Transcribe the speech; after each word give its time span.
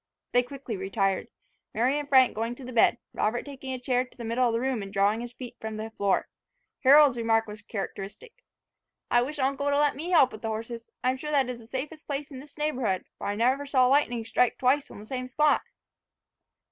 They 0.31 0.41
quickly 0.41 0.75
retired; 0.77 1.27
Mary 1.75 1.99
and 1.99 2.09
Frank 2.09 2.33
going 2.33 2.55
to 2.55 2.65
the 2.65 2.73
bed, 2.73 2.97
Robert 3.13 3.43
taking 3.43 3.71
a 3.71 3.77
chair 3.77 4.03
to 4.03 4.17
the 4.17 4.25
middle 4.25 4.47
of 4.47 4.53
the 4.53 4.59
room, 4.59 4.81
and 4.81 4.91
drawing 4.91 5.19
up 5.19 5.21
his 5.25 5.33
feet 5.33 5.57
from 5.61 5.77
the 5.77 5.91
floor. 5.91 6.27
Harold's 6.79 7.17
remark 7.17 7.45
was 7.45 7.61
characteristic. 7.61 8.43
"I 9.11 9.21
wish 9.21 9.37
uncle 9.37 9.67
would 9.67 9.75
let 9.75 9.95
me 9.95 10.09
help 10.09 10.31
with 10.31 10.41
the 10.41 10.47
horses. 10.47 10.89
I 11.03 11.11
am 11.11 11.17
sure 11.17 11.29
that 11.29 11.45
that 11.45 11.53
is 11.53 11.59
the 11.59 11.67
safest 11.67 12.07
place 12.07 12.31
in 12.31 12.39
this 12.39 12.57
neighbourhood; 12.57 13.05
for 13.19 13.27
I 13.27 13.35
never 13.35 13.67
saw 13.67 13.85
lightning 13.85 14.25
strike 14.25 14.57
twice 14.57 14.89
on 14.89 14.97
the 14.97 15.05
same 15.05 15.27
spot." 15.27 15.61